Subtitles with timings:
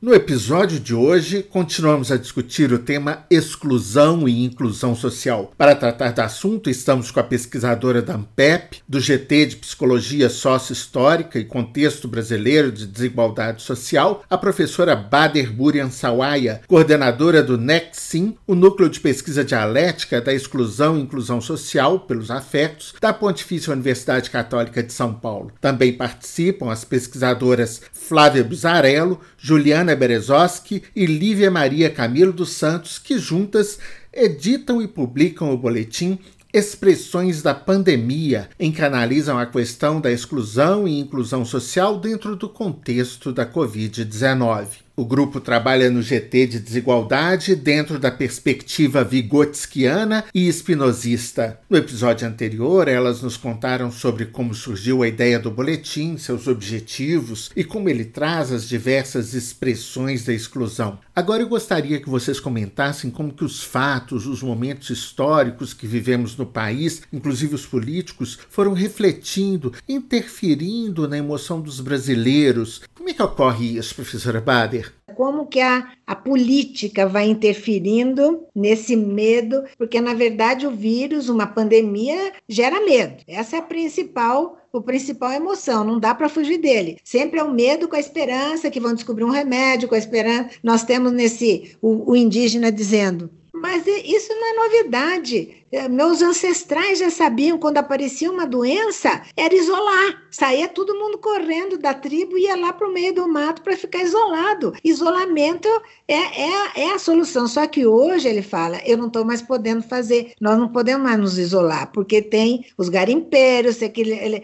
[0.00, 5.52] No episódio de hoje, continuamos a discutir o tema exclusão e inclusão social.
[5.58, 11.36] Para tratar do assunto, estamos com a pesquisadora da AMPEP, do GT de Psicologia Sócio-Histórica
[11.40, 18.54] e Contexto Brasileiro de Desigualdade Social, a professora Bader Burian Sawaya, coordenadora do NEXIM, o
[18.54, 24.80] Núcleo de Pesquisa Dialética da Exclusão e Inclusão Social pelos Afetos, da Pontifícia Universidade Católica
[24.80, 25.50] de São Paulo.
[25.60, 32.98] Também participam as pesquisadoras Flávia Bizarello, Juliana Ana Berezowski e Lívia Maria Camilo dos Santos,
[32.98, 33.78] que juntas
[34.12, 36.18] editam e publicam o boletim
[36.52, 42.48] Expressões da Pandemia, em que analisam a questão da exclusão e inclusão social dentro do
[42.48, 44.87] contexto da Covid-19.
[44.98, 51.60] O grupo trabalha no GT de desigualdade dentro da perspectiva vigotskiana e espinosista.
[51.70, 57.48] No episódio anterior, elas nos contaram sobre como surgiu a ideia do boletim, seus objetivos
[57.54, 60.98] e como ele traz as diversas expressões da exclusão.
[61.14, 66.36] Agora eu gostaria que vocês comentassem como que os fatos, os momentos históricos que vivemos
[66.36, 72.82] no país, inclusive os políticos, foram refletindo, interferindo na emoção dos brasileiros.
[73.08, 74.92] Como é que ocorre isso, professora Bader?
[75.18, 81.44] como que a, a política vai interferindo nesse medo, porque na verdade o vírus, uma
[81.44, 83.24] pandemia, gera medo.
[83.26, 86.98] Essa é a principal o principal emoção, não dá para fugir dele.
[87.02, 90.50] Sempre é o medo com a esperança que vão descobrir um remédio, com a esperança.
[90.62, 95.58] Nós temos nesse o, o indígena dizendo: mas isso não é novidade.
[95.70, 100.22] É, meus ancestrais já sabiam quando aparecia uma doença, era isolar.
[100.30, 103.76] Saía todo mundo correndo da tribo e ia lá para o meio do mato para
[103.76, 104.72] ficar isolado.
[104.82, 105.68] Isolamento
[106.06, 107.46] é, é, é a solução.
[107.46, 111.18] Só que hoje ele fala: eu não estou mais podendo fazer, nós não podemos mais
[111.18, 113.78] nos isolar, porque tem os garimpeiros,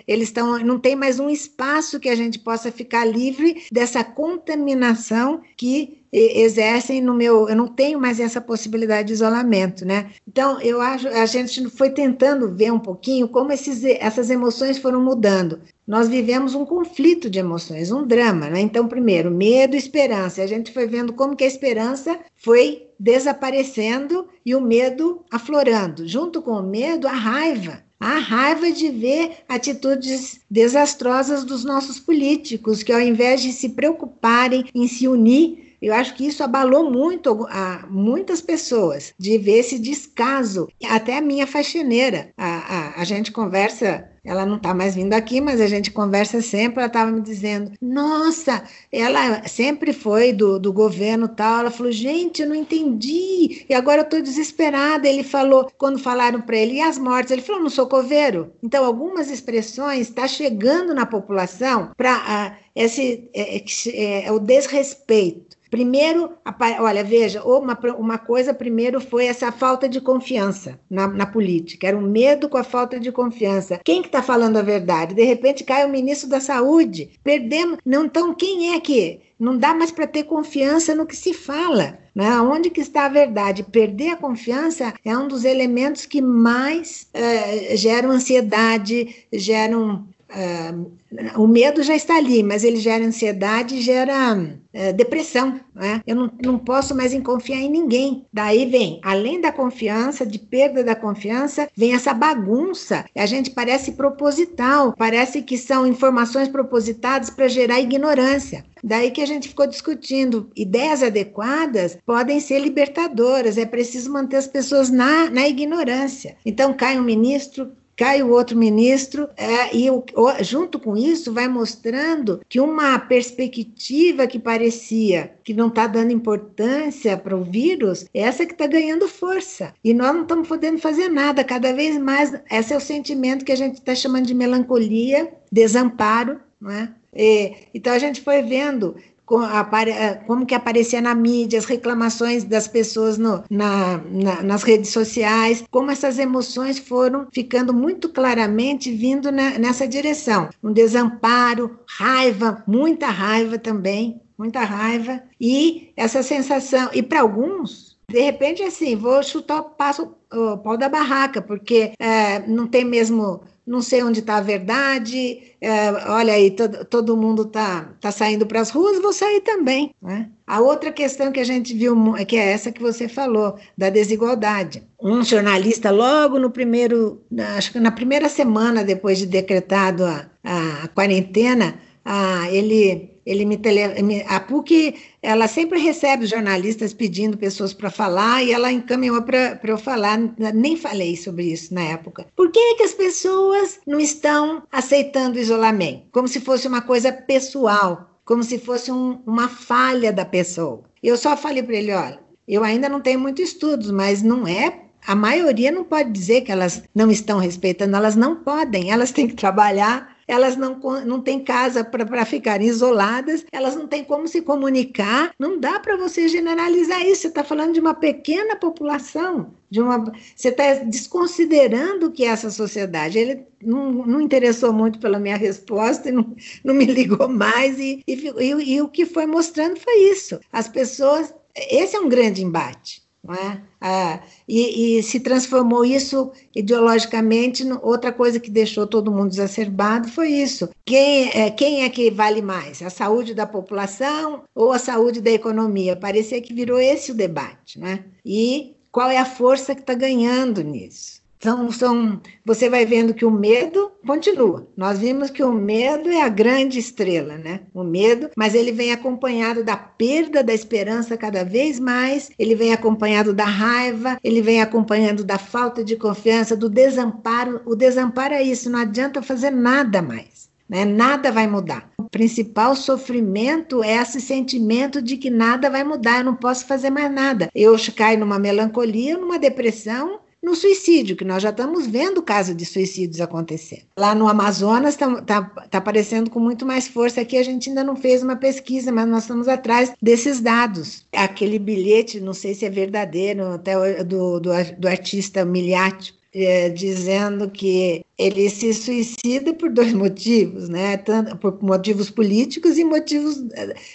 [0.07, 5.41] eles estão, não tem mais um espaço que a gente possa ficar livre dessa contaminação
[5.57, 10.11] que exercem no meu, eu não tenho mais essa possibilidade de isolamento, né?
[10.29, 15.03] Então, eu acho, a gente foi tentando ver um pouquinho como esses, essas emoções foram
[15.03, 15.61] mudando.
[15.85, 18.61] Nós vivemos um conflito de emoções, um drama, né?
[18.61, 20.41] Então, primeiro, medo e esperança.
[20.41, 26.07] A gente foi vendo como que a esperança foi desaparecendo e o medo aflorando.
[26.07, 27.83] Junto com o medo, a raiva.
[27.99, 34.67] A raiva de ver atitudes desastrosas dos nossos políticos, que ao invés de se preocuparem
[34.75, 39.79] em se unir, eu acho que isso abalou muito a muitas pessoas de ver esse
[39.79, 40.69] descaso.
[40.89, 45.39] Até a minha faxineira, a, a, a gente conversa ela não está mais vindo aqui,
[45.41, 46.79] mas a gente conversa sempre.
[46.79, 51.61] Ela estava me dizendo: Nossa, ela sempre foi do, do governo tal.
[51.61, 53.67] Ela falou: Gente, eu não entendi.
[53.69, 55.07] E agora eu estou desesperada.
[55.07, 57.33] Ele falou, quando falaram para ele, e as mortes?
[57.33, 58.51] Ele falou: Não sou coveiro.
[58.63, 64.39] Então, algumas expressões estão tá chegando na população para uh, esse é, é, é, o
[64.39, 65.55] desrespeito.
[65.75, 66.31] Primeiro,
[66.79, 71.97] olha, veja, uma, uma coisa primeiro foi essa falta de confiança na, na política, era
[71.97, 73.81] um medo com a falta de confiança.
[73.85, 75.17] Quem que está falando a verdade?
[75.17, 77.79] De repente cai o ministro da Saúde, perdemos.
[77.85, 81.99] Não, então, quem é que não dá mais para ter confiança no que se fala.
[82.15, 82.41] Né?
[82.41, 83.65] Onde que está a verdade?
[83.65, 90.93] Perder a confiança é um dos elementos que mais uh, geram ansiedade, geram Uh,
[91.37, 95.61] o medo já está ali, mas ele gera ansiedade, gera uh, depressão.
[95.75, 96.01] Né?
[96.07, 98.27] Eu não, não posso mais confiar em ninguém.
[98.33, 103.05] Daí vem, além da confiança, de perda da confiança, vem essa bagunça.
[103.15, 108.65] A gente parece proposital, parece que são informações propositadas para gerar ignorância.
[108.83, 110.51] Daí que a gente ficou discutindo.
[110.55, 116.37] Ideias adequadas podem ser libertadoras, é preciso manter as pessoas na, na ignorância.
[116.45, 120.05] Então, cai um ministro, cai o outro ministro, é, e o,
[120.41, 127.17] junto com isso vai mostrando que uma perspectiva que parecia que não está dando importância
[127.17, 129.75] para o vírus, é essa que está ganhando força.
[129.85, 132.33] E nós não estamos podendo fazer nada, cada vez mais.
[132.51, 136.89] Esse é o sentimento que a gente está chamando de melancolia, desamparo, não é?
[137.15, 138.97] E, então a gente foi vendo
[139.27, 145.65] como que aparecia na mídia, as reclamações das pessoas no, na, na, nas redes sociais,
[145.71, 150.49] como essas emoções foram ficando muito claramente vindo na, nessa direção.
[150.63, 158.21] Um desamparo, raiva, muita raiva também, muita raiva, e essa sensação, e para alguns, de
[158.21, 163.43] repente, assim, vou chutar o passo o pau da barraca, porque é, não tem mesmo
[163.67, 168.47] não sei onde está a verdade, é, olha aí, todo, todo mundo está tá saindo
[168.47, 169.95] para as ruas, vou sair também.
[170.03, 170.29] Né?
[170.47, 171.97] A outra questão que a gente viu,
[172.29, 174.83] que é essa que você falou, da desigualdade.
[175.01, 177.23] Um jornalista, logo no primeiro,
[177.57, 183.45] acho que na primeira semana depois de decretado a, a, a quarentena, a, ele ele
[183.47, 183.81] me tele,
[184.29, 189.79] a PUC ela sempre recebe jornalistas pedindo pessoas para falar e ela encaminhou para eu
[189.79, 190.19] falar.
[190.55, 192.27] Nem falei sobre isso na época.
[192.37, 196.03] Por que, que as pessoas não estão aceitando o isolamento?
[196.13, 200.83] Como se fosse uma coisa pessoal, como se fosse um, uma falha da pessoa.
[201.03, 204.85] Eu só falei para ele: olha, eu ainda não tenho muitos estudos, mas não é
[205.07, 209.29] a maioria não pode dizer que elas não estão respeitando, elas não podem, elas têm
[209.29, 214.43] que trabalhar elas não, não têm casa para ficarem isoladas, elas não têm como se
[214.43, 215.35] comunicar.
[215.39, 217.23] Não dá para você generalizar isso.
[217.23, 222.29] Você está falando de uma pequena população, de uma, você está desconsiderando o que é
[222.29, 223.19] essa sociedade.
[223.19, 226.35] Ele não, não interessou muito pela minha resposta e não,
[226.65, 227.79] não me ligou mais.
[227.79, 230.41] E, e, e, e o que foi mostrando foi isso.
[230.53, 231.35] As pessoas.
[231.71, 233.04] Esse é um grande embate.
[233.25, 233.63] Não é?
[233.81, 237.65] Ah, e, e, se transformou isso ideologicamente.
[237.83, 240.69] Outra coisa que deixou todo mundo exacerbado foi isso.
[240.85, 242.83] Quem é, quem é que vale mais?
[242.83, 245.97] A saúde da população ou a saúde da economia?
[245.97, 247.81] Parecia que virou esse o debate.
[247.81, 248.05] Né?
[248.25, 251.24] E qual é a força que está ganhando nisso?
[251.45, 254.67] São, são, você vai vendo que o medo continua.
[254.75, 257.61] Nós vimos que o medo é a grande estrela, né?
[257.75, 262.73] O medo, mas ele vem acompanhado da perda da esperança cada vez mais, ele vem
[262.73, 267.61] acompanhado da raiva, ele vem acompanhando da falta de confiança, do desamparo.
[267.67, 270.49] O desamparo é isso, não adianta fazer nada mais.
[270.67, 270.87] Né?
[270.87, 271.91] Nada vai mudar.
[271.99, 276.89] O principal sofrimento é esse sentimento de que nada vai mudar, eu não posso fazer
[276.89, 277.51] mais nada.
[277.55, 282.67] Eu caio numa melancolia, numa depressão, no suicídio, que nós já estamos vendo casos de
[282.67, 283.85] suicídios acontecendo.
[283.99, 287.23] Lá no Amazonas está tá, tá aparecendo com muito mais força.
[287.23, 291.05] Aqui a gente ainda não fez uma pesquisa, mas nós estamos atrás desses dados.
[291.13, 297.49] Aquele bilhete, não sei se é verdadeiro, até do, do, do artista Miliati, é, dizendo
[297.49, 300.97] que ele se suicida por dois motivos, né?
[300.97, 303.43] Tanto por motivos políticos e motivos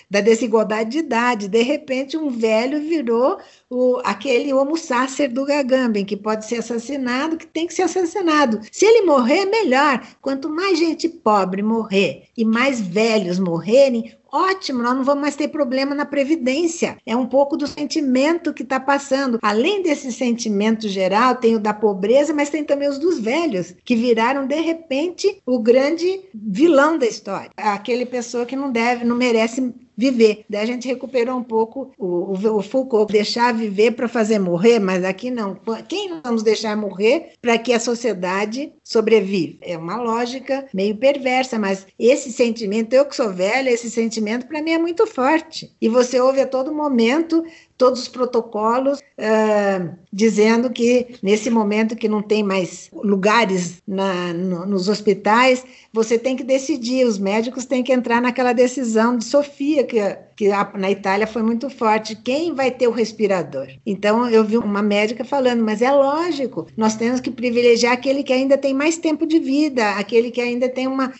[0.09, 1.47] da desigualdade de idade.
[1.47, 3.37] De repente, um velho virou
[3.69, 8.59] o, aquele homo sacer do Gagamben, que pode ser assassinado, que tem que ser assassinado.
[8.71, 10.05] Se ele morrer, melhor.
[10.21, 15.47] Quanto mais gente pobre morrer e mais velhos morrerem, Ótimo, nós não vamos mais ter
[15.47, 16.97] problema na previdência.
[17.05, 19.39] É um pouco do sentimento que está passando.
[19.41, 23.95] Além desse sentimento geral, tem o da pobreza, mas tem também os dos velhos, que
[24.09, 27.51] viraram de repente o grande vilão da história.
[27.55, 30.45] Aquele pessoa que não deve, não merece viver.
[30.49, 35.03] Daí a gente recuperou um pouco o, o Foucault, deixar viver para fazer morrer, mas
[35.03, 35.57] aqui não.
[35.89, 39.59] Quem vamos deixar morrer para que a sociedade sobreviva?
[39.61, 44.63] É uma lógica meio perversa, mas esse sentimento, eu que sou velha, esse sentimento para
[44.63, 45.71] mim é muito forte.
[45.79, 47.45] E você ouve a todo momento
[47.77, 54.65] todos os protocolos uh, dizendo que nesse momento que não tem mais lugares na, no,
[54.65, 55.63] nos hospitais,
[55.93, 59.99] você tem que decidir, os médicos têm que entrar naquela decisão de Sofia, que,
[60.39, 60.47] que
[60.77, 63.67] na Itália foi muito forte, quem vai ter o respirador?
[63.85, 68.31] Então eu vi uma médica falando, mas é lógico, nós temos que privilegiar aquele que
[68.31, 71.11] ainda tem mais tempo de vida, aquele que ainda tem uma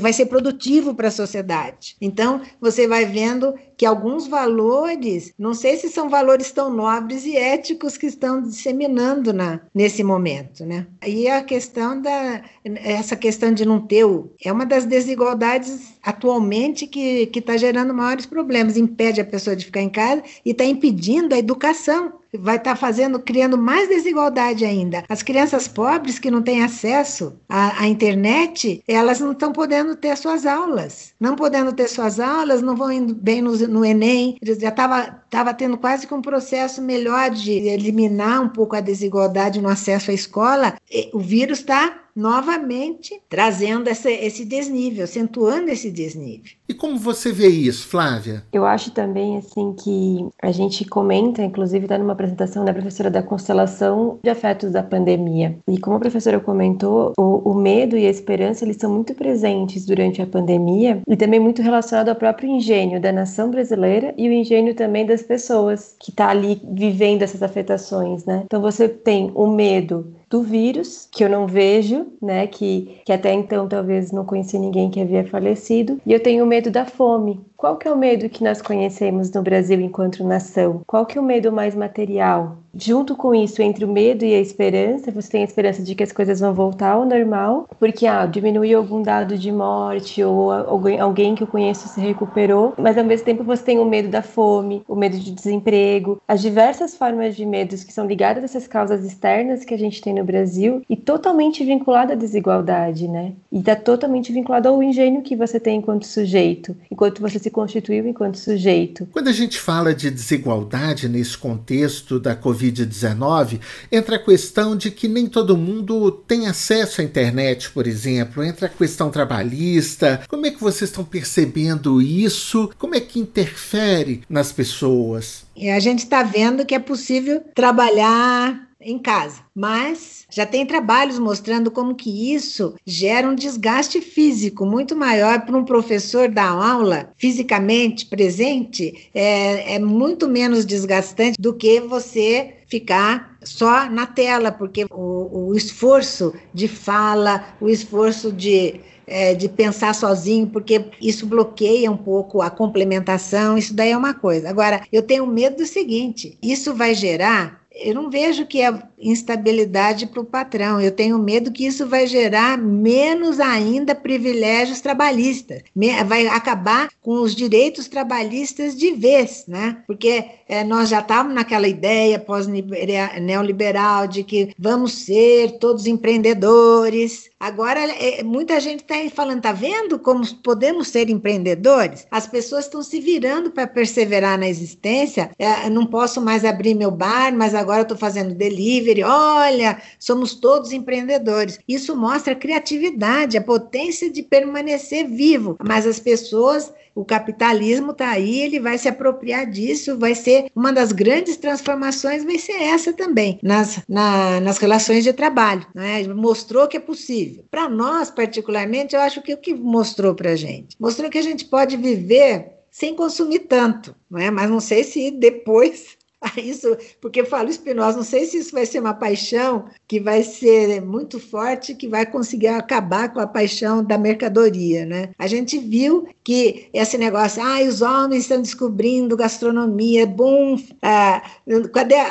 [0.00, 1.94] vai ser produtivo para a sociedade.
[2.00, 7.36] Então você vai vendo que alguns valores, não sei se são valores tão nobres e
[7.36, 10.86] éticos que estão disseminando na, nesse momento, né?
[11.06, 16.86] E a questão da essa questão de não ter o, é uma das desigualdades atualmente
[16.86, 21.34] que está gerando maiores problemas, impede a pessoa de ficar em casa e está impedindo
[21.34, 25.04] a educação vai estar tá fazendo, criando mais desigualdade ainda.
[25.08, 30.16] As crianças pobres que não têm acesso à, à internet, elas não estão podendo ter
[30.16, 31.14] suas aulas.
[31.20, 34.36] Não podendo ter suas aulas, não vão indo bem no, no Enem.
[34.42, 39.60] Já estava tava tendo quase que um processo melhor de eliminar um pouco a desigualdade
[39.60, 40.76] no acesso à escola.
[41.12, 46.52] O vírus está novamente trazendo essa, esse desnível, acentuando esse desnível.
[46.68, 48.42] E como você vê isso, Flávia?
[48.52, 53.22] Eu acho também assim que a gente comenta, inclusive está numa apresentação da professora da
[53.22, 55.58] constelação de afetos da pandemia.
[55.68, 59.84] E como a professora comentou, o, o medo e a esperança eles são muito presentes
[59.84, 64.32] durante a pandemia e também muito relacionado ao próprio engenho da nação brasileira e o
[64.32, 68.42] engenho também das pessoas que está ali vivendo essas afetações, né?
[68.46, 72.46] Então você tem o medo do vírus, que eu não vejo, né?
[72.46, 76.00] Que, que até então talvez não conheci ninguém que havia falecido.
[76.04, 79.42] E eu tenho medo da fome, qual que é o medo que nós conhecemos no
[79.42, 80.82] Brasil enquanto nação?
[80.86, 82.58] Qual que é o medo mais material?
[82.78, 86.02] Junto com isso, entre o medo e a esperança, você tem a esperança de que
[86.02, 91.34] as coisas vão voltar ao normal, porque ah, diminuiu algum dado de morte ou alguém,
[91.34, 94.82] que eu conheço se recuperou, mas ao mesmo tempo você tem o medo da fome,
[94.86, 99.02] o medo de desemprego, as diversas formas de medos que são ligadas a essas causas
[99.04, 103.32] externas que a gente tem no Brasil e totalmente vinculada à desigualdade, né?
[103.50, 108.06] E está totalmente vinculado ao engenho que você tem enquanto sujeito, enquanto você se constituiu
[108.08, 109.06] enquanto sujeito.
[109.12, 113.60] Quando a gente fala de desigualdade nesse contexto da Covid-19,
[113.90, 118.66] entra a questão de que nem todo mundo tem acesso à internet, por exemplo, entra
[118.66, 120.22] a questão trabalhista.
[120.28, 122.70] Como é que vocês estão percebendo isso?
[122.78, 125.46] Como é que interfere nas pessoas?
[125.54, 131.18] E a gente está vendo que é possível trabalhar em casa, mas já tem trabalhos
[131.18, 137.10] mostrando como que isso gera um desgaste físico muito maior para um professor dar aula
[137.16, 144.84] fisicamente presente, é, é muito menos desgastante do que você ficar só na tela, porque
[144.90, 151.90] o, o esforço de fala, o esforço de é, de pensar sozinho, porque isso bloqueia
[151.90, 154.50] um pouco a complementação, isso daí é uma coisa.
[154.50, 160.06] Agora, eu tenho medo do seguinte: isso vai gerar eu não vejo que é instabilidade
[160.06, 160.80] para o patrão.
[160.80, 165.62] Eu tenho medo que isso vai gerar menos ainda privilégios trabalhistas.
[166.06, 169.82] Vai acabar com os direitos trabalhistas de vez, né?
[169.86, 177.28] Porque é, nós já estávamos naquela ideia pós-neoliberal de que vamos ser todos empreendedores.
[177.38, 182.06] Agora, é, muita gente está falando, tá vendo como podemos ser empreendedores?
[182.10, 185.30] As pessoas estão se virando para perseverar na existência.
[185.38, 189.02] É, não posso mais abrir meu bar, mas agora estou fazendo delivery.
[189.02, 191.58] Olha, somos todos empreendedores.
[191.66, 195.56] Isso mostra a criatividade, a potência de permanecer vivo.
[195.62, 200.72] Mas as pessoas o capitalismo está aí, ele vai se apropriar disso, vai ser uma
[200.72, 205.66] das grandes transformações, vai ser essa também, nas, na, nas relações de trabalho.
[205.74, 206.02] Né?
[206.08, 207.44] Mostrou que é possível.
[207.50, 210.74] Para nós, particularmente, eu acho que o que mostrou para a gente?
[210.80, 214.30] Mostrou que a gente pode viver sem consumir tanto, não é?
[214.30, 215.95] mas não sei se depois
[216.36, 220.22] isso, porque eu falo Espinosa, não sei se isso vai ser uma paixão que vai
[220.22, 225.10] ser muito forte, que vai conseguir acabar com a paixão da mercadoria, né?
[225.18, 230.56] A gente viu que esse negócio, ah, os homens estão descobrindo gastronomia, é bom.
[230.82, 231.22] Ah,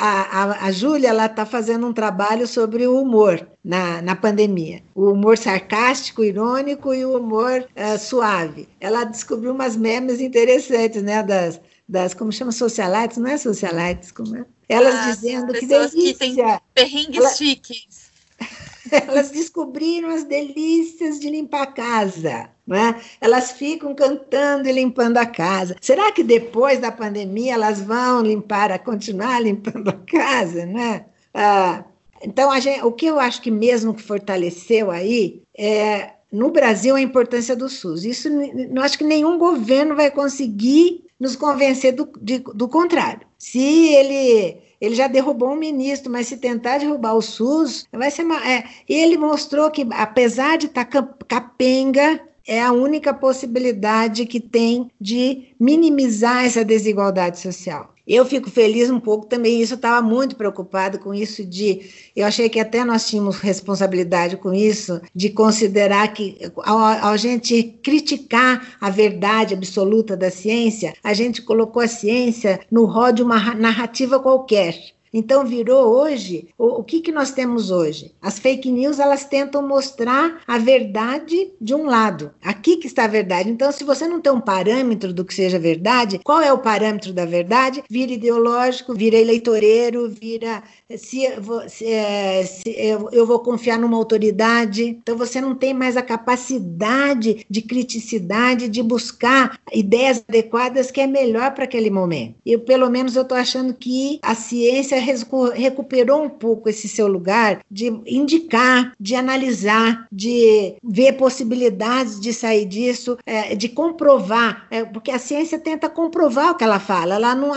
[0.00, 1.08] a, a, a Júlia?
[1.08, 4.80] Ela está fazendo um trabalho sobre o humor na, na pandemia.
[4.94, 8.68] O humor sarcástico, irônico e o humor uh, suave.
[8.80, 11.22] Ela descobriu umas memes interessantes, né?
[11.22, 14.44] Das, das como chama socialites, não é socialites, como é?
[14.68, 16.12] Elas ah, dizendo que delícia.
[16.12, 16.36] que têm
[16.74, 17.30] perrengues Ela...
[17.30, 18.06] chiques.
[18.90, 22.50] Elas descobriram as delícias de limpar a casa.
[22.66, 23.00] Né?
[23.20, 25.76] Elas ficam cantando e limpando a casa.
[25.80, 30.66] Será que depois da pandemia elas vão limpar, continuar limpando a casa?
[30.66, 31.06] Né?
[31.32, 31.84] Ah,
[32.22, 37.00] então, gente, o que eu acho que mesmo que fortaleceu aí é no Brasil a
[37.00, 38.04] importância do SUS.
[38.04, 43.26] Isso não acho que nenhum governo vai conseguir nos convencer do, de, do contrário.
[43.38, 43.60] Se
[43.94, 48.24] ele ele já derrubou um ministro, mas se tentar derrubar o SUS, vai ser.
[48.24, 54.38] Uma, é, ele mostrou que, apesar de estar tá capenga, é a única possibilidade que
[54.38, 57.95] tem de minimizar essa desigualdade social.
[58.06, 62.24] Eu fico feliz um pouco também, isso eu estava muito preocupado com isso de, eu
[62.24, 68.76] achei que até nós tínhamos responsabilidade com isso, de considerar que ao, ao gente criticar
[68.80, 74.20] a verdade absoluta da ciência, a gente colocou a ciência no rol de uma narrativa
[74.20, 74.95] qualquer.
[75.12, 78.12] Então virou hoje, o, o, que, que nós temos hoje?
[78.20, 82.30] As fake news, elas tentam mostrar a verdade de um lado.
[82.42, 83.48] Aqui que está a verdade.
[83.48, 87.12] Então, se você não tem um parâmetro do que seja verdade, qual é o parâmetro
[87.12, 87.82] da verdade?
[87.88, 90.62] Vira ideológico, vira eleitoreiro, vira
[90.96, 91.22] se,
[91.68, 94.84] se, é, se eu, eu vou confiar numa autoridade.
[94.84, 101.06] Então, você não tem mais a capacidade de criticidade, de buscar ideias adequadas que é
[101.06, 102.34] melhor para aquele momento.
[102.44, 107.60] E pelo menos eu estou achando que a ciência recuperou um pouco esse seu lugar
[107.70, 115.10] de indicar, de analisar, de ver possibilidades de sair disso, é, de comprovar, é, porque
[115.10, 117.52] a ciência tenta comprovar o que ela fala, ela não,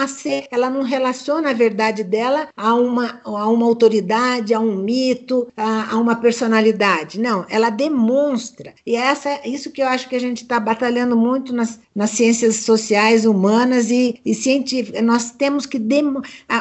[0.51, 5.93] ela não relaciona a verdade dela a uma, a uma autoridade, a um mito, a,
[5.93, 7.19] a uma personalidade.
[7.19, 8.73] Não, ela demonstra.
[8.85, 12.11] E é essa, isso que eu acho que a gente está batalhando muito nas, nas
[12.11, 15.01] ciências sociais, humanas e, e científicas.
[15.03, 15.79] Nós temos que.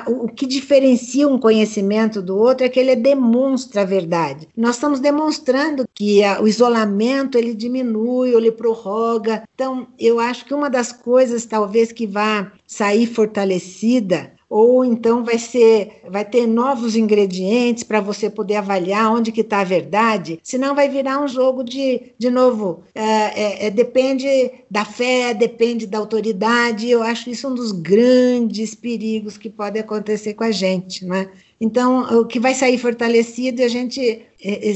[0.07, 4.47] O que diferencia um conhecimento do outro é que ele demonstra a verdade.
[4.55, 9.45] Nós estamos demonstrando que a, o isolamento ele diminui ou ele prorroga.
[9.55, 15.39] Então, eu acho que uma das coisas talvez que vá sair fortalecida ou então vai
[15.39, 20.75] ser, vai ter novos ingredientes para você poder avaliar onde que está a verdade, senão
[20.75, 24.27] vai virar um jogo de, de novo, é, é, é, depende
[24.71, 30.35] da fé, depende da autoridade, eu acho isso um dos grandes perigos que pode acontecer
[30.35, 31.29] com a gente, né?
[31.61, 34.23] Então, o que vai sair fortalecido, a gente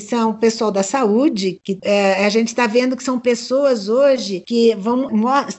[0.00, 4.42] são o pessoal da saúde, que é, a gente está vendo que são pessoas hoje
[4.46, 5.08] que vão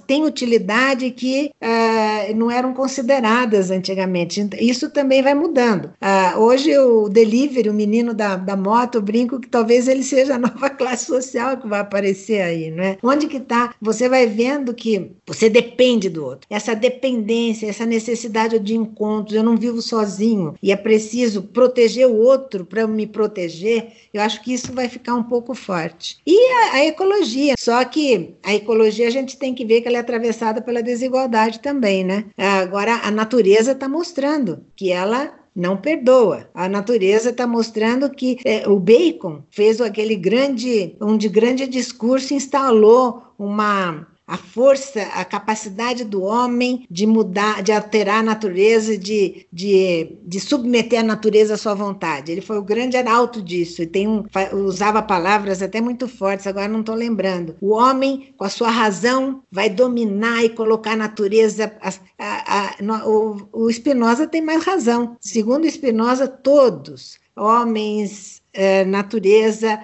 [0.06, 4.48] têm utilidade que é, não eram consideradas antigamente.
[4.60, 5.92] Isso também vai mudando.
[6.02, 10.40] Ah, hoje o delivery, o menino da, da moto, brinco que talvez ele seja a
[10.40, 12.98] nova classe social que vai aparecer aí, né?
[13.02, 13.74] Onde que está?
[13.82, 16.48] Você vai vendo que você depende do outro.
[16.50, 22.18] Essa dependência, essa necessidade de encontros, eu não vivo sozinho e é preciso proteger o
[22.18, 26.18] outro para me proteger eu acho que isso vai ficar um pouco forte.
[26.26, 29.98] E a, a, ecologia, só que a ecologia a gente tem que ver que ela
[29.98, 32.26] é atravessada pela desigualdade também, né?
[32.38, 36.50] Agora a natureza está mostrando que ela não perdoa.
[36.54, 42.34] A natureza está mostrando que é, o Bacon fez aquele grande, um de grande discurso,
[42.34, 49.46] instalou uma a força, a capacidade do homem de mudar, de alterar a natureza, de,
[49.54, 52.32] de, de submeter a natureza à sua vontade.
[52.32, 54.24] Ele foi o grande arauto disso e tem um,
[54.66, 57.56] usava palavras até muito fortes, agora não estou lembrando.
[57.62, 61.72] O homem, com a sua razão, vai dominar e colocar a natureza.
[61.80, 65.16] A, a, a, o, o Spinoza tem mais razão.
[65.22, 69.80] Segundo Spinoza, todos, homens, eh, natureza,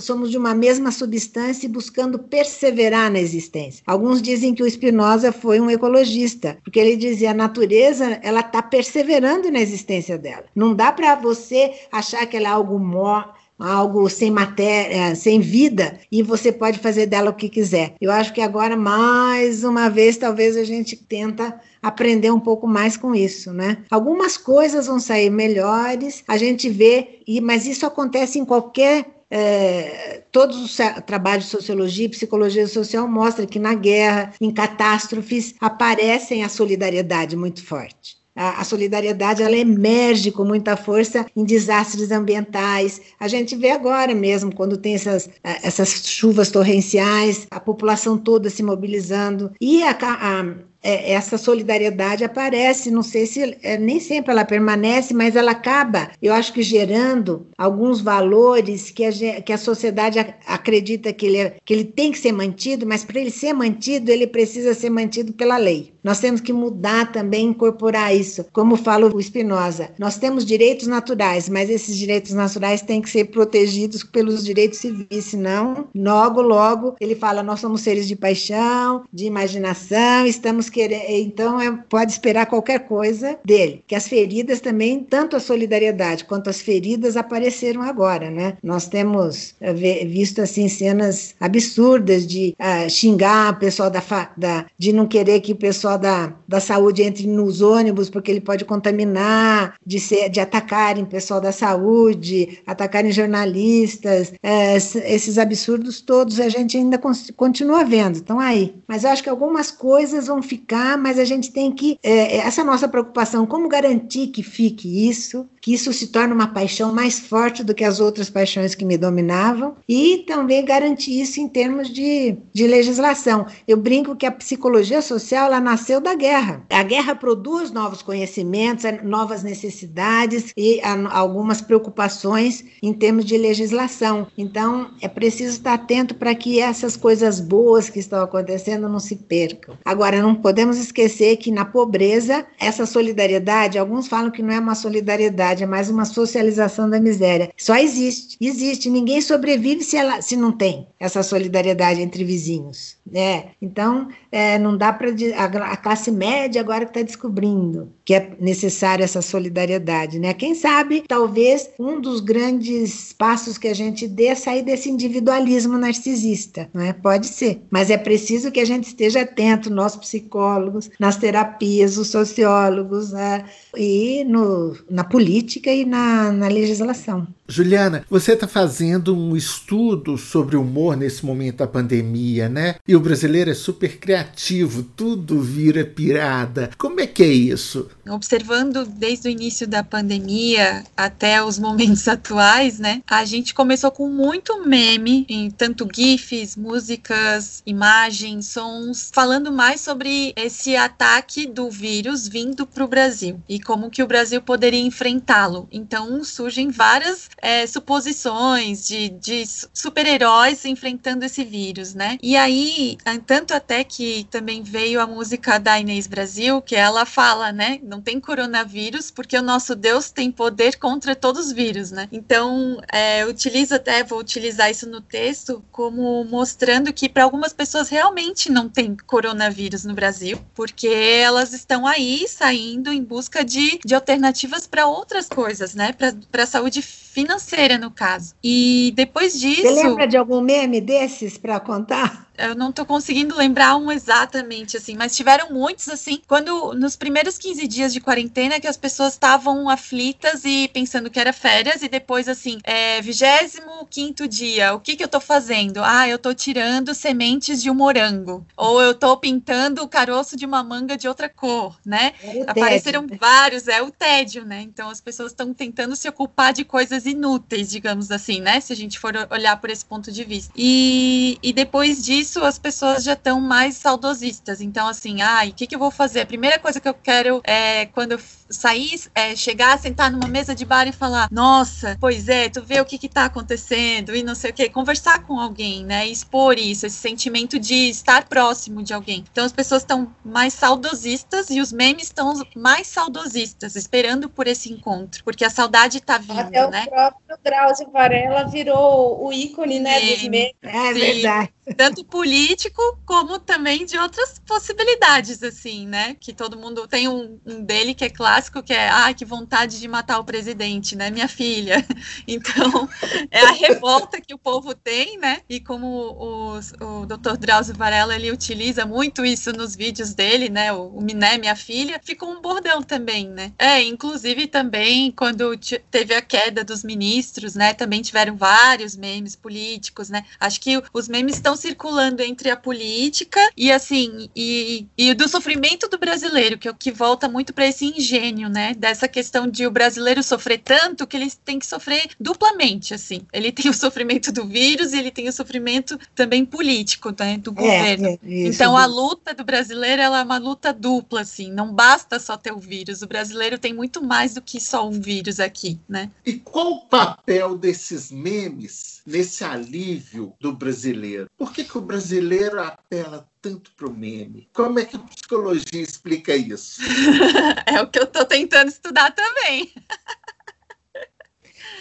[0.00, 3.82] somos de uma mesma substância e buscando perseverar na existência.
[3.86, 8.62] Alguns dizem que o Spinoza foi um ecologista, porque ele dizia a natureza ela está
[8.62, 10.44] perseverando na existência dela.
[10.54, 13.24] Não dá para você achar que ela é algo mó
[13.58, 17.94] algo sem matéria, sem vida, e você pode fazer dela o que quiser.
[18.00, 22.96] Eu acho que agora, mais uma vez, talvez a gente tenta aprender um pouco mais
[22.96, 23.78] com isso, né?
[23.90, 30.22] Algumas coisas vão sair melhores, a gente vê, e, mas isso acontece em qualquer é,
[30.30, 36.44] todos os trabalhos de sociologia e psicologia social mostram que na guerra, em catástrofes, aparecem
[36.44, 38.16] a solidariedade muito forte.
[38.36, 43.00] A, solidariedade ela emerge com muita força em desastres ambientais.
[43.18, 48.62] A gente vê agora mesmo, quando tem essas, essas chuvas torrenciais, a população toda se
[48.62, 49.52] mobilizando.
[49.60, 55.14] E a, a é, essa solidariedade aparece, não sei se é, nem sempre ela permanece,
[55.14, 61.12] mas ela acaba, eu acho que gerando alguns valores que a, que a sociedade acredita
[61.12, 64.26] que ele, é, que ele tem que ser mantido, mas para ele ser mantido, ele
[64.26, 65.93] precisa ser mantido pela lei.
[66.04, 68.44] Nós temos que mudar também, incorporar isso.
[68.52, 73.24] Como fala o Spinoza, nós temos direitos naturais, mas esses direitos naturais têm que ser
[73.26, 79.24] protegidos pelos direitos civis, senão, logo, logo, ele fala, nós somos seres de paixão, de
[79.24, 83.82] imaginação, estamos querer, então é, pode esperar qualquer coisa dele.
[83.86, 88.56] Que as feridas também, tanto a solidariedade quanto as feridas apareceram agora, né?
[88.62, 94.02] Nós temos é, visto assim cenas absurdas de uh, xingar o pessoal da,
[94.36, 98.40] da, de não querer que o pessoal da, da saúde entre nos ônibus porque ele
[98.40, 106.40] pode contaminar, de ser, de atacarem pessoal da saúde, atacarem jornalistas, uh, esses absurdos todos
[106.40, 106.98] a gente ainda
[107.36, 108.74] continua vendo, estão aí.
[108.88, 111.98] Mas eu acho que algumas coisas vão ficar ficar, mas a gente tem que.
[112.02, 116.48] É, é, essa nossa preocupação, como garantir que fique isso, que isso se torne uma
[116.48, 121.40] paixão mais forte do que as outras paixões que me dominavam, e também garantir isso
[121.40, 123.46] em termos de, de legislação.
[123.66, 126.43] Eu brinco que a psicologia social ela nasceu da guerra.
[126.70, 130.80] A guerra produz novos conhecimentos, novas necessidades e
[131.10, 134.26] algumas preocupações em termos de legislação.
[134.36, 139.16] Então, é preciso estar atento para que essas coisas boas que estão acontecendo não se
[139.16, 139.76] percam.
[139.84, 144.74] Agora, não podemos esquecer que na pobreza, essa solidariedade, alguns falam que não é uma
[144.74, 147.50] solidariedade, é mais uma socialização da miséria.
[147.56, 148.90] Só existe, existe.
[148.90, 152.96] Ninguém sobrevive se, ela, se não tem essa solidariedade entre vizinhos.
[153.06, 153.46] Né?
[153.60, 155.08] Então, é, não dá para.
[155.36, 156.23] A, classe média
[156.58, 160.18] agora que está descobrindo que é necessária essa solidariedade.
[160.18, 160.32] Né?
[160.34, 165.78] Quem sabe, talvez, um dos grandes passos que a gente dê é sair desse individualismo
[165.78, 166.68] narcisista.
[166.72, 166.92] Né?
[166.92, 167.62] Pode ser.
[167.70, 173.44] Mas é preciso que a gente esteja atento, nós psicólogos, nas terapias, os sociólogos, né?
[173.76, 177.26] e no, na política política e na, na legislação.
[177.46, 182.76] Juliana, você está fazendo um estudo sobre humor nesse momento da pandemia, né?
[182.86, 186.70] E o brasileiro é super criativo, tudo vira pirada.
[186.78, 187.88] Como é que é isso?
[188.08, 193.02] Observando desde o início da pandemia até os momentos atuais, né?
[193.08, 200.32] A gente começou com muito meme, em tanto GIFs, músicas, imagens, sons, falando mais sobre
[200.36, 205.68] esse ataque do vírus vindo para o Brasil e como que o Brasil poderia enfrentá-lo.
[205.70, 212.18] Então surgem várias é, suposições de, de super-heróis enfrentando esse vírus, né?
[212.22, 217.52] E aí, tanto até que também veio a música da Inês Brasil, que ela fala,
[217.52, 217.78] né?
[217.94, 222.08] Não tem coronavírus porque o nosso Deus tem poder contra todos os vírus, né?
[222.10, 227.88] Então, é, utilizo até, vou utilizar isso no texto como mostrando que para algumas pessoas
[227.88, 233.94] realmente não tem coronavírus no Brasil, porque elas estão aí saindo em busca de, de
[233.94, 235.92] alternativas para outras coisas, né?
[235.92, 238.34] Para a saúde financeira, no caso.
[238.42, 239.62] E depois disso.
[239.62, 242.23] Você lembra de algum meme desses para contar?
[242.36, 247.38] Eu não tô conseguindo lembrar um exatamente, assim, mas tiveram muitos, assim, quando nos primeiros
[247.38, 251.88] 15 dias de quarentena que as pessoas estavam aflitas e pensando que era férias, e
[251.88, 255.80] depois, assim, é, 25 dia, o que que eu tô fazendo?
[255.82, 260.44] Ah, eu tô tirando sementes de um morango, ou eu tô pintando o caroço de
[260.44, 262.12] uma manga de outra cor, né?
[262.46, 264.62] Apareceram vários, é o tédio, né?
[264.62, 268.60] Então as pessoas estão tentando se ocupar de coisas inúteis, digamos assim, né?
[268.60, 270.52] Se a gente for olhar por esse ponto de vista.
[270.56, 274.60] E, e depois disso, isso as pessoas já estão mais saudosistas.
[274.60, 276.22] Então, assim, ai, o que, que eu vou fazer?
[276.22, 280.54] A primeira coisa que eu quero é quando eu sair, é, chegar, sentar numa mesa
[280.54, 284.22] de bar e falar: Nossa, pois é, tu vê o que, que tá acontecendo e
[284.22, 284.68] não sei o que.
[284.68, 286.06] Conversar com alguém, né?
[286.06, 289.24] Expor isso, esse sentimento de estar próximo de alguém.
[289.30, 294.72] Então, as pessoas estão mais saudosistas e os memes estão mais saudosistas, esperando por esse
[294.72, 296.84] encontro, porque a saudade tá vindo, Até né?
[296.86, 300.54] o próprio Drauzio Varela virou o ícone, né, dos memes.
[300.62, 306.14] É verdade tanto político como também de outras possibilidades, assim, né?
[306.20, 309.80] Que todo mundo tem um, um, dele que é clássico, que é, ah, que vontade
[309.80, 311.10] de matar o presidente, né?
[311.10, 311.84] Minha filha.
[312.26, 312.88] Então,
[313.30, 315.40] é a revolta que o povo tem, né?
[315.48, 317.36] E como o Dr.
[317.38, 320.72] Drauzio Varela, ele utiliza muito isso nos vídeos dele, né?
[320.72, 323.52] O, o Miné, minha filha, ficou um bordão também, né?
[323.58, 325.56] É, inclusive também quando
[325.90, 327.74] teve a queda dos ministros, né?
[327.74, 330.24] Também tiveram vários memes políticos, né?
[330.38, 335.88] Acho que os memes estão circulando entre a política e assim e, e do sofrimento
[335.88, 338.74] do brasileiro que é o que volta muito para esse ingênio né?
[338.74, 343.22] Dessa questão de o brasileiro sofrer tanto que ele tem que sofrer duplamente assim.
[343.32, 347.50] Ele tem o sofrimento do vírus e ele tem o sofrimento também político né, do
[347.50, 348.08] é, governo.
[348.08, 351.52] é, então a luta do brasileiro ela é uma luta dupla assim.
[351.52, 353.02] Não basta só ter o vírus.
[353.02, 356.10] O brasileiro tem muito mais do que só um vírus aqui né?
[356.24, 361.28] E qual o papel desses memes nesse alívio do brasileiro?
[361.36, 364.48] Por que, que o brasileiro apela tanto para o meme?
[364.52, 366.80] Como é que a psicologia explica isso?
[367.66, 369.72] é o que eu estou tentando estudar também.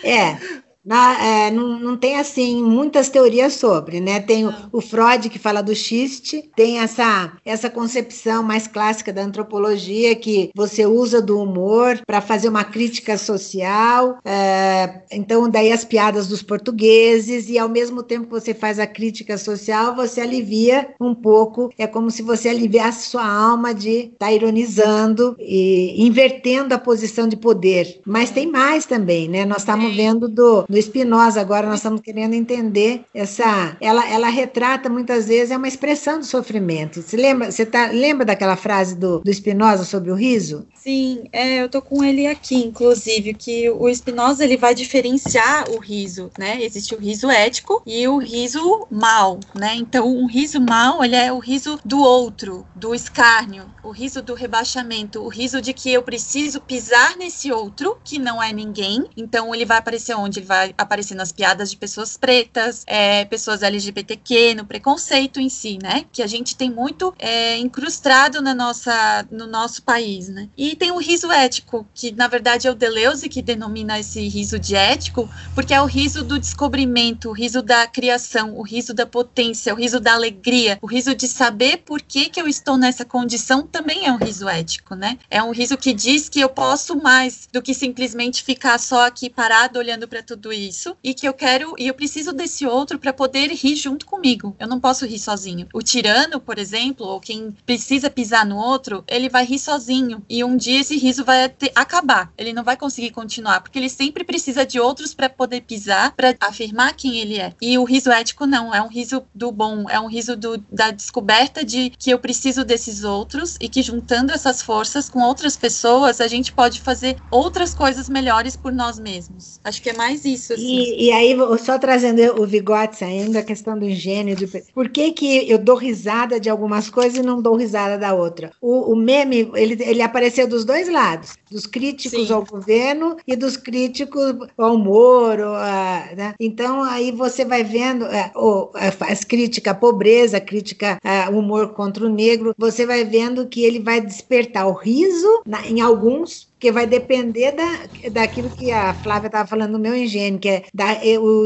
[0.03, 0.37] É,
[0.85, 4.19] na, é, não, não tem assim muitas teorias sobre, né?
[4.19, 9.23] Tem o, o, Freud que fala do xiste, tem essa, essa concepção mais clássica da
[9.23, 14.17] antropologia que você usa do humor para fazer uma crítica social.
[14.25, 18.87] É, então, daí as piadas dos portugueses, e ao mesmo tempo que você faz a
[18.87, 21.71] crítica social, você alivia um pouco.
[21.77, 27.27] É como se você aliviasse sua alma de estar tá ironizando e invertendo a posição
[27.27, 28.01] de poder.
[28.05, 29.45] Mas tem mais também, né?
[29.45, 34.89] Nós estamos vendo do do Spinoza agora nós estamos querendo entender essa ela ela retrata
[34.89, 37.01] muitas vezes é uma expressão do sofrimento.
[37.01, 40.65] Você lembra, você tá lembra daquela frase do, do Spinoza sobre o riso?
[40.75, 45.79] Sim, é, eu tô com ele aqui, inclusive, que o Spinoza ele vai diferenciar o
[45.79, 46.61] riso, né?
[46.61, 49.75] Existe o riso ético e o riso mal, né?
[49.75, 54.33] Então, um riso mal, ele é o riso do outro, do escárnio, o riso do
[54.33, 59.05] rebaixamento, o riso de que eu preciso pisar nesse outro que não é ninguém.
[59.15, 63.63] Então, ele vai aparecer onde ele vai aparecendo as piadas de pessoas pretas, é, pessoas
[63.63, 66.05] LGBTQ, no preconceito em si, né?
[66.11, 70.49] Que a gente tem muito é, incrustado na nossa, no nosso país, né?
[70.57, 74.59] E tem o riso ético, que na verdade é o Deleuze que denomina esse riso
[74.59, 79.05] de ético, porque é o riso do descobrimento, o riso da criação, o riso da
[79.05, 83.03] potência, o riso da alegria, o riso de saber por que, que eu estou nessa
[83.03, 85.17] condição também é um riso ético, né?
[85.29, 89.29] É um riso que diz que eu posso mais do que simplesmente ficar só aqui
[89.29, 93.13] parado olhando para tudo isso e que eu quero e eu preciso desse outro para
[93.13, 94.55] poder rir junto comigo.
[94.59, 95.67] Eu não posso rir sozinho.
[95.73, 100.43] O tirano, por exemplo, ou quem precisa pisar no outro, ele vai rir sozinho e
[100.43, 102.31] um dia esse riso vai ter, acabar.
[102.37, 106.35] Ele não vai conseguir continuar porque ele sempre precisa de outros para poder pisar, para
[106.41, 107.53] afirmar quem ele é.
[107.61, 110.91] E o riso ético não, é um riso do bom, é um riso do, da
[110.91, 116.19] descoberta de que eu preciso desses outros e que juntando essas forças com outras pessoas
[116.19, 119.59] a gente pode fazer outras coisas melhores por nós mesmos.
[119.63, 120.42] Acho que é mais isso.
[120.51, 120.61] Assim.
[120.61, 125.11] E, e, aí, só trazendo o Vigotes ainda, a questão do gênio, de, por que,
[125.11, 128.51] que eu dou risada de algumas coisas e não dou risada da outra?
[128.61, 132.33] O, o meme, ele, ele apareceu dos dois lados, dos críticos Sim.
[132.33, 135.53] ao governo e dos críticos ao Moro.
[135.53, 136.33] A, né?
[136.39, 141.73] Então, aí você vai vendo é, o, as críticas à pobreza, a crítica ao humor
[141.73, 146.51] contra o negro, você vai vendo que ele vai despertar o riso na, em alguns
[146.63, 150.63] porque vai depender da, daquilo que a Flávia estava falando no meu engenho, que é
[150.73, 151.43] da, o,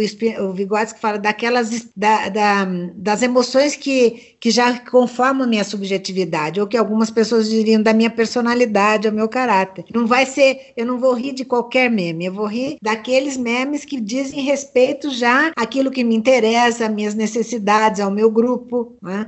[0.47, 6.61] o Vygotsky fala daquelas da, da, das emoções que, que já conformam a minha subjetividade,
[6.61, 9.85] ou que algumas pessoas diriam da minha personalidade, ao meu caráter.
[9.91, 13.85] Não vai ser, eu não vou rir de qualquer meme, eu vou rir daqueles memes
[13.85, 18.95] que dizem respeito já àquilo que me interessa, minhas necessidades, ao meu grupo.
[19.01, 19.25] Né?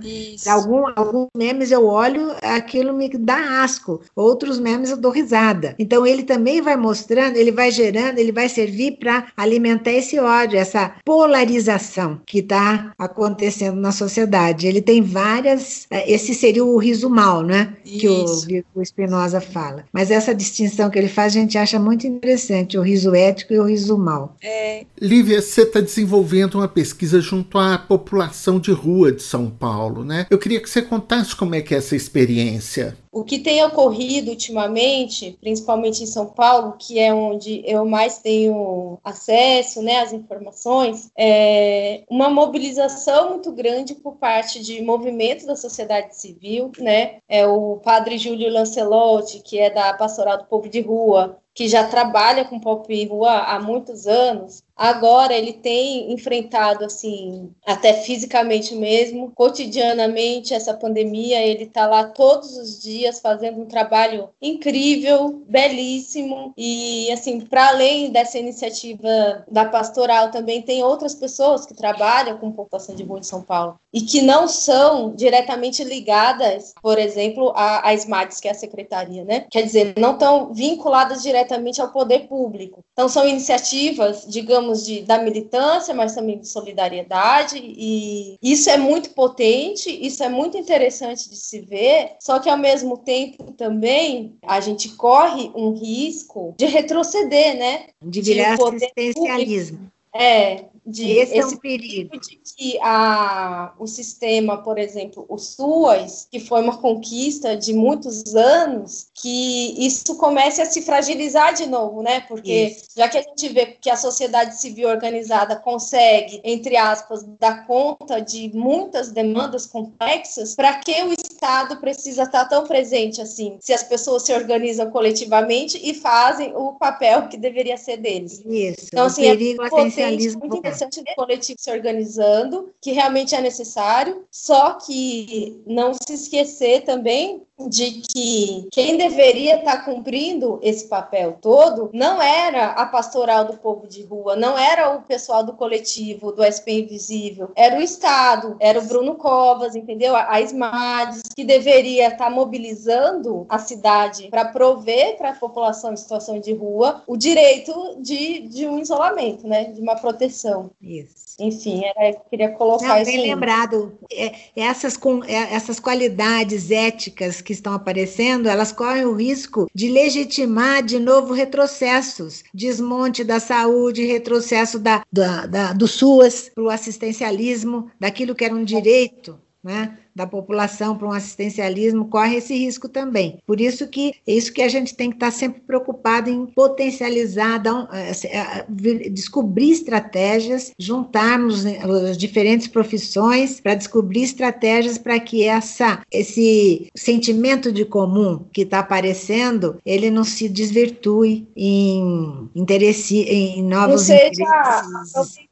[0.48, 5.79] Algum, alguns memes eu olho, aquilo me dá asco, outros memes eu dou risada.
[5.80, 10.60] Então ele também vai mostrando, ele vai gerando, ele vai servir para alimentar esse ódio,
[10.60, 14.68] essa polarização que está acontecendo na sociedade.
[14.68, 17.76] Ele tem várias, é, esse seria o riso mal, né?
[17.86, 18.46] Isso.
[18.46, 19.86] Que o, o Spinoza fala.
[19.94, 23.60] Mas essa distinção que ele faz a gente acha muito interessante, o riso ético e
[23.60, 24.36] o riso mal.
[24.44, 24.84] É.
[25.00, 30.28] Lívia, você está desenvolvendo uma pesquisa junto à população de rua de São Paulo, né?
[30.30, 32.98] Eu queria que você contasse como é que é essa experiência.
[33.20, 38.98] O que tem ocorrido ultimamente, principalmente em São Paulo, que é onde eu mais tenho
[39.04, 46.16] acesso né, às informações, é uma mobilização muito grande por parte de movimentos da sociedade
[46.16, 47.18] civil, né?
[47.28, 51.86] É o padre Júlio Lancelotti, que é da Pastoral do Povo de Rua, que já
[51.86, 59.32] trabalha com pop rua há muitos anos, agora ele tem enfrentado assim, até fisicamente mesmo,
[59.36, 67.12] cotidianamente essa pandemia, ele está lá todos os dias fazendo um trabalho incrível, belíssimo e
[67.12, 72.96] assim, para além dessa iniciativa da pastoral, também tem outras pessoas que trabalham com população
[72.96, 77.94] de rua em São Paulo e que não são diretamente ligadas, por exemplo, à, à
[77.94, 79.46] SMADS, que é a secretaria, né?
[79.50, 82.84] Quer dizer, não estão vinculadas diretamente ao poder público.
[82.94, 89.12] Então, são iniciativas, digamos, de, da militância, mas também de solidariedade, e isso é muito
[89.12, 94.60] potente, isso é muito interessante de se ver, só que, ao mesmo tempo, também, a
[94.60, 97.88] gente corre um risco de retroceder, né?
[98.02, 99.78] De virar de assistencialismo.
[99.78, 100.00] Público.
[100.14, 102.20] É, de esse, esse é um perigo.
[102.20, 108.36] De que a, o sistema, por exemplo, o SUAS, que foi uma conquista de muitos
[108.36, 112.22] anos, que isso comece a se fragilizar de novo, né?
[112.22, 112.86] Porque isso.
[112.96, 118.20] já que a gente vê que a sociedade civil organizada consegue, entre aspas, dar conta
[118.22, 123.58] de muitas demandas complexas, para que o Estado precisa estar tão presente assim?
[123.60, 128.42] Se as pessoas se organizam coletivamente e fazem o papel que deveria ser deles.
[128.46, 128.88] Isso.
[128.88, 134.74] Então, assim, é potente, muito interessante o coletivo se organizando, que realmente é necessário, só
[134.74, 142.22] que não se esquecer também de que quem deveria estar cumprindo esse papel todo não
[142.22, 146.80] era a pastoral do povo de rua, não era o pessoal do coletivo, do SP
[146.80, 150.16] Invisível, era o Estado, era o Bruno Covas, entendeu?
[150.16, 156.40] A SMADES, que deveria estar mobilizando a cidade para prover para a população em situação
[156.40, 159.66] de rua o direito de, de um isolamento, né?
[159.66, 160.72] De uma proteção.
[160.82, 161.29] Isso.
[161.40, 163.12] Enfim, era, eu queria colocar Não, isso.
[163.12, 169.14] Bem lembrado, é, essas, com, é, essas qualidades éticas que estão aparecendo, elas correm o
[169.14, 176.52] risco de legitimar de novo retrocessos, desmonte da saúde, retrocesso da, da, da do SUAS
[176.54, 179.40] para o assistencialismo, daquilo que era um direito.
[179.62, 179.98] Né?
[180.20, 183.40] Da população para um assistencialismo corre esse risco também.
[183.48, 187.64] Por isso que é isso que a gente tem que estar sempre preocupado em potencializar,
[187.94, 196.90] eh, eh, descobrir estratégias, juntarmos as diferentes profissões para descobrir estratégias para que essa esse
[196.94, 204.18] sentimento de comum que está aparecendo ele não se desvirtue em interesse em novos não
[204.18, 205.49] seja interesses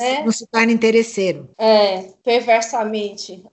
[0.00, 0.22] né?
[0.24, 1.48] Não se torna interesseiro.
[1.58, 3.44] É, perversamente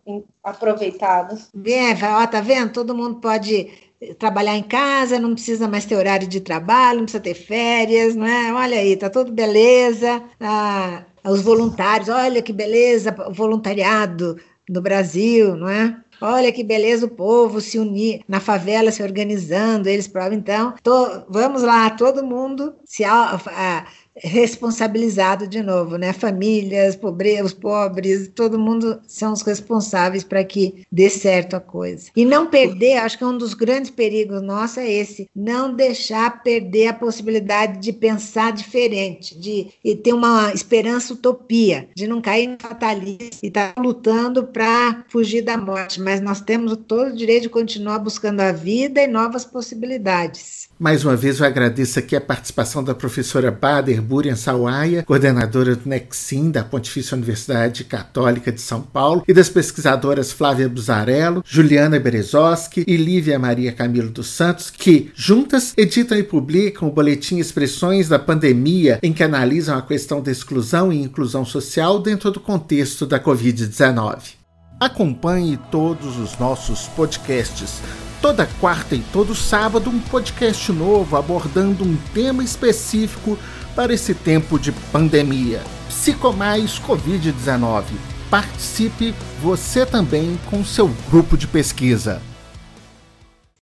[0.44, 1.38] aproveitado.
[1.66, 2.74] É, ó, tá vendo?
[2.74, 3.70] Todo mundo pode
[4.18, 8.26] trabalhar em casa, não precisa mais ter horário de trabalho, não precisa ter férias, não
[8.26, 8.54] é?
[8.54, 10.24] Olha aí, tá tudo beleza.
[10.40, 14.38] Ah, os voluntários, olha que beleza, o voluntariado
[14.70, 15.98] no Brasil, não é?
[16.22, 20.38] Olha que beleza o povo se unir na favela, se organizando, eles provam.
[20.38, 23.88] Então, tô, vamos lá, todo mundo se a, a,
[24.22, 26.14] responsabilizado de novo, né?
[26.14, 26.98] Famílias,
[27.44, 32.10] os pobres, todo mundo são os responsáveis para que dê certo a coisa.
[32.16, 36.88] E não perder, acho que um dos grandes perigos nossos é esse, não deixar perder
[36.88, 42.58] a possibilidade de pensar diferente, de e ter uma esperança utopia, de não cair no
[42.60, 47.44] fatalismo e estar tá lutando para fugir da morte, mas nós temos todo o direito
[47.44, 50.69] de continuar buscando a vida e novas possibilidades.
[50.80, 55.90] Mais uma vez eu agradeço aqui a participação da professora Bader Burian Sawaia, coordenadora do
[55.90, 62.86] Nexim da Pontifícia Universidade Católica de São Paulo, e das pesquisadoras Flávia Buzarello, Juliana Berezoski
[62.88, 68.18] e Lívia Maria Camilo dos Santos, que juntas editam e publicam o boletim Expressões da
[68.18, 73.20] Pandemia, em que analisam a questão da exclusão e inclusão social dentro do contexto da
[73.20, 74.36] Covid-19.
[74.80, 77.82] Acompanhe todos os nossos podcasts
[78.22, 83.40] Toda quarta e todo sábado, um podcast novo abordando um tema específico
[83.74, 85.62] para esse tempo de pandemia.
[85.88, 87.86] Psicomais Covid-19.
[88.30, 92.22] Participe você também com seu grupo de pesquisa.